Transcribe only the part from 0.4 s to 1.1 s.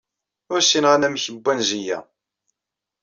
Ur ssineɣ